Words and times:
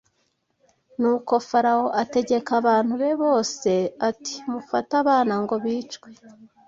Nuko 0.99 1.33
Farawo 1.49 1.87
ategeka 2.03 2.49
abantu 2.61 2.93
be 3.01 3.11
bose 3.23 3.71
ati 4.09 4.35
mufate 4.53 4.91
abana 5.01 5.33
ngo 5.43 5.55
bicwe 5.63 6.09